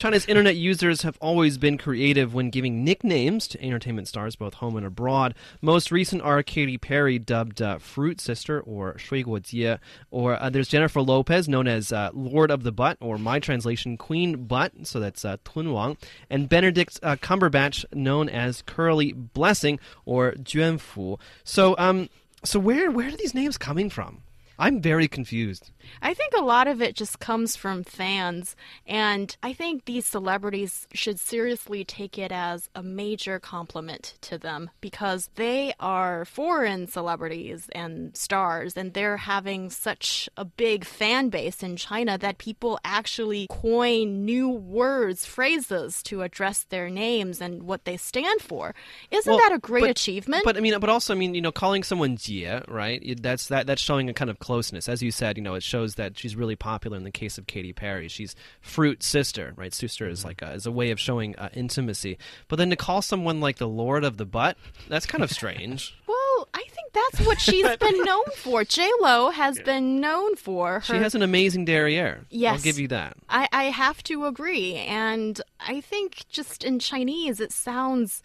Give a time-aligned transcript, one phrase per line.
[0.00, 4.76] China's internet users have always been creative when giving nicknames to entertainment stars both home
[4.76, 5.34] and abroad.
[5.60, 9.76] Most recent are Katy Perry, dubbed uh, Fruit Sister or Shui Guo Jie,
[10.12, 13.96] or uh, there's Jennifer Lopez, known as uh, Lord of the Butt, or my translation,
[13.96, 15.96] Queen Butt, so that's uh, Tun Wang,
[16.30, 21.18] and Benedict uh, Cumberbatch, known as Curly Blessing or Juan Fu.
[21.42, 22.08] So, um,
[22.44, 24.22] so where where are these names coming from?
[24.58, 25.70] I'm very confused.
[26.02, 30.86] I think a lot of it just comes from fans, and I think these celebrities
[30.92, 37.68] should seriously take it as a major compliment to them because they are foreign celebrities
[37.72, 43.46] and stars, and they're having such a big fan base in China that people actually
[43.48, 48.74] coin new words, phrases to address their names and what they stand for.
[49.10, 50.44] Isn't Well, that a great but- achievement?
[50.44, 53.02] But I mean, but also, I mean, you know, calling someone Jie, right?
[53.22, 55.36] That's that that's showing a kind of closeness, as you said.
[55.36, 56.96] You know, it shows that she's really popular.
[56.96, 59.74] In the case of Katy Perry, she's fruit sister, right?
[59.74, 62.16] Sister is like a, is a way of showing uh, intimacy.
[62.48, 64.56] But then to call someone like the Lord of the Butt,
[64.88, 65.94] that's kind of strange.
[66.08, 68.62] Well, I think that's what she's been known for.
[68.64, 70.80] J Lo has been known for her.
[70.80, 72.26] she has an amazing derriere.
[72.30, 73.16] Yes, I'll give you that.
[73.28, 78.22] I, I have to agree, and I think just in Chinese it sounds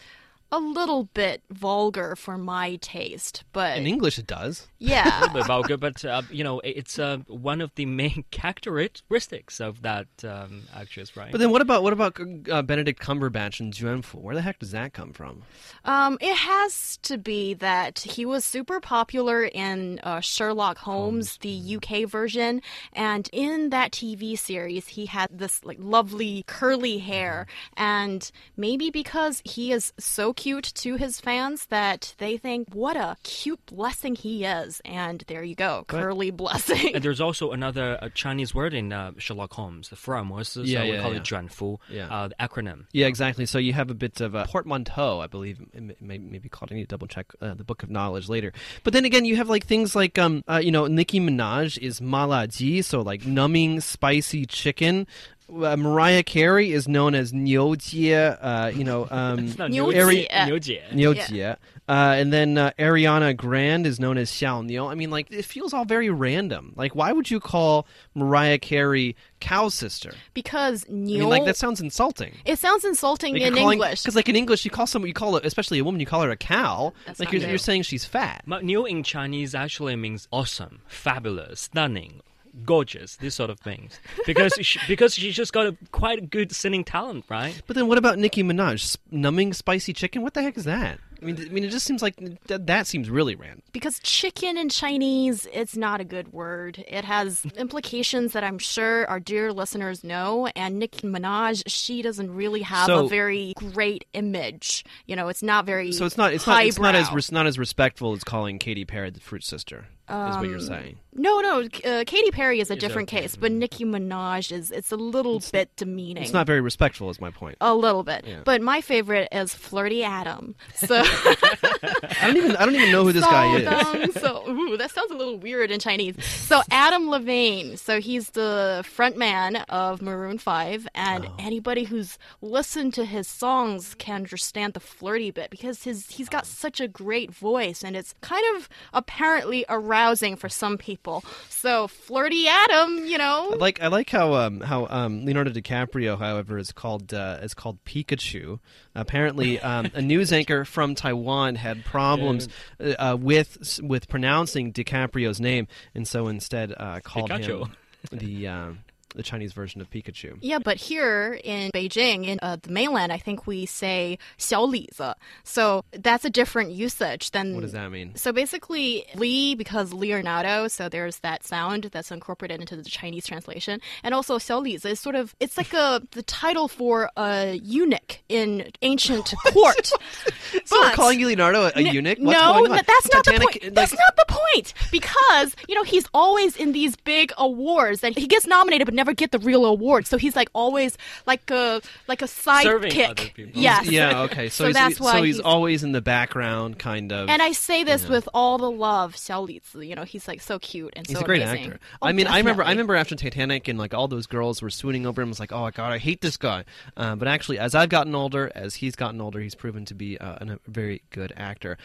[0.52, 4.68] a little bit vulgar for my taste, but In English, it does.
[4.78, 5.04] yeah.
[5.18, 9.60] A little bit vulgar, but uh, you know, it's uh, one of the main characteristics
[9.60, 11.32] of that um, actress, right?
[11.32, 12.20] But then, what about what about
[12.52, 14.20] uh, Benedict Cumberbatch and Juan Fu?
[14.20, 15.42] Where the heck does that come from?
[15.86, 21.78] Um, it has to be that he was super popular in uh, Sherlock Holmes, the
[21.78, 22.62] UK version,
[22.94, 29.42] and in that TV series, he had this like lovely curly hair, and maybe because
[29.46, 34.14] he is so cute cute to his fans that they think, what a cute blessing
[34.14, 34.82] he is.
[34.84, 36.94] And there you go, but, curly blessing.
[36.94, 40.84] And there's also another uh, Chinese word in uh, Sherlock Holmes, the 福尔摩斯, yeah, so
[40.84, 41.20] yeah, we call yeah.
[41.20, 42.08] it 卷福, yeah.
[42.10, 42.88] Uh, the acronym.
[42.92, 43.46] Yeah, exactly.
[43.46, 46.74] So you have a bit of a portmanteau, I believe, it may, maybe called.
[46.74, 48.52] I need to double check uh, the Book of Knowledge later.
[48.84, 52.02] But then again, you have like things like, um, uh, you know, Nicki Minaj is
[52.02, 55.08] malaji, so like numbing spicy chicken.
[55.54, 59.92] Uh, Mariah Carey is known as Niu Jie, uh, you know, um, It's not Niu
[59.92, 60.28] Niu- Jie.
[60.46, 60.82] Niu Jie.
[60.94, 61.56] Niu Yeah.
[61.88, 64.86] Uh, and then uh, Ariana Grande is known as Xiao Niu.
[64.86, 66.74] I mean, like, it feels all very random.
[66.78, 70.14] Like, why would you call Mariah Carey cow sister?
[70.34, 72.36] because I mean, like, that sounds insulting.
[72.46, 74.02] it sounds insulting in calling, English.
[74.02, 76.22] Because like in English, you call someone, you call it, especially a woman, you call
[76.22, 76.94] her a cow.
[77.06, 78.44] That's like not you're, you're saying she's fat.
[78.48, 82.22] But niu in Chinese actually means awesome, fabulous, stunning,
[82.66, 84.00] gorgeous, these sort of things.
[84.26, 87.62] Because she, because she just got a quite a good singing talent, right?
[87.68, 88.98] But then what about Nicki Minaj?
[89.12, 90.22] Numbing spicy chicken?
[90.22, 91.00] What the heck is that?
[91.22, 93.62] I mean, I mean, it just seems like th- that seems really random.
[93.72, 96.84] Because chicken in Chinese, it's not a good word.
[96.86, 100.48] It has implications that I'm sure our dear listeners know.
[100.54, 104.84] And Nicki Minaj, she doesn't really have So- a very great image.
[105.06, 107.24] You know, it's not very So it's not it's not it's not as highbrow.
[107.32, 109.88] not as respectful as calling Katy Perry the fruit sister.
[110.10, 110.98] is what Um, you're saying.
[111.16, 111.62] No, no.
[111.86, 113.22] Uh, Katy Perry is a different okay.
[113.22, 116.24] case, but Nicki Minaj is it's a little bit demeaning.
[116.24, 117.58] It's not very respectful, is my point.
[117.62, 118.26] a little bit.
[118.28, 118.42] Yeah.
[118.44, 120.56] But my favorite is Flirty Adam.
[120.76, 124.14] So I don't even I don't even know who this guy is.
[124.16, 126.24] So ooh, that sounds a little weird in Chinese.
[126.26, 131.36] So Adam Levine, so he's the front man of Maroon Five, and Oh.
[131.38, 136.46] anybody who's listened to his songs can understand the flirty bit because his he's got
[136.46, 141.03] such a great voice, and it's kind of apparently arousing for some people.
[141.50, 146.18] So flirty Adam, you know, I like I like how um how um Leonardo DiCaprio,
[146.18, 148.60] however, is called uh, is called Pikachu.
[148.96, 152.48] Apparently, um, a news anchor from Taiwan had problems
[152.80, 157.68] uh, uh, with with pronouncing DiCaprio's name, and so instead uh, called Pikachu.
[157.68, 157.76] him
[158.12, 158.80] the um,
[159.15, 160.37] the Chinese version of Pikachu.
[160.43, 165.15] Yeah, but here in Beijing, in uh, the mainland, I think we say 小李子.
[165.45, 167.55] So that's a different usage than.
[167.55, 168.15] What does that mean?
[168.17, 173.81] So basically, Li because Leonardo, so there's that sound that's incorporated into the Chinese translation,
[174.05, 179.33] and also 小李子is sort of it's like a the title for a eunuch in ancient
[179.55, 179.87] court.
[180.67, 182.19] So we're But- calling you Leonardo a, a N- eunuch?
[182.19, 182.77] What's no, going on?
[182.77, 183.65] th- that's not Titanic, the point.
[183.65, 188.15] like- That's not the point because you know he's always in these big awards and
[188.15, 190.08] he gets nominated but never never get the real award.
[190.08, 190.98] So he's like always
[191.28, 193.04] like a like a sidekick.
[193.10, 193.62] other people.
[193.62, 193.88] Yes.
[193.90, 194.50] Yeah, okay.
[194.54, 197.28] So, So he's, that's why so he's, he's- always in the background, kind of.
[197.30, 199.88] And I say this with all the love, Xiao Lizi.
[199.88, 201.66] You know, he's like so cute and He's so a great amazing.
[201.74, 201.80] actor.
[202.02, 204.70] Oh, I mean, I remember, I remember after Titanic, and like all those girls were
[204.70, 205.30] swooning over him.
[205.30, 206.64] I was like, oh my god, I hate this guy.
[206.96, 210.18] Uh, but actually, as I've gotten older, as he's gotten older, he's proven to be
[210.20, 211.78] uh, an- a very good actor.